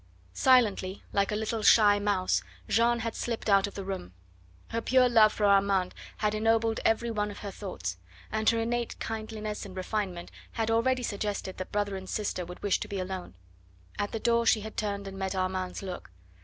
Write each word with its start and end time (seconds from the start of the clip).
Silently, 0.33 1.03
like 1.13 1.31
a 1.31 1.35
little 1.35 1.61
shy 1.61 1.99
mouse, 1.99 2.41
Jeanne 2.67 3.01
had 3.01 3.13
slipped 3.13 3.47
out 3.47 3.67
of 3.67 3.75
the 3.75 3.85
room. 3.85 4.13
Her 4.69 4.81
pure 4.81 5.07
love 5.07 5.31
for 5.31 5.45
Armand 5.45 5.93
had 6.17 6.33
ennobled 6.33 6.79
every 6.83 7.11
one 7.11 7.29
of 7.29 7.37
her 7.45 7.51
thoughts, 7.51 7.97
and 8.31 8.49
her 8.49 8.57
innate 8.59 8.99
kindliness 8.99 9.63
and 9.63 9.77
refinement 9.77 10.31
had 10.53 10.71
already 10.71 11.03
suggested 11.03 11.57
that 11.57 11.71
brother 11.71 11.95
and 11.95 12.09
sister 12.09 12.43
would 12.45 12.63
wish 12.63 12.79
to 12.79 12.87
be 12.87 12.97
alone. 12.99 13.35
At 13.99 14.11
the 14.11 14.19
door 14.19 14.47
she 14.47 14.61
had 14.61 14.75
turned 14.75 15.07
and 15.07 15.19
met 15.19 15.35
Armand's 15.35 15.83
look. 15.83 16.09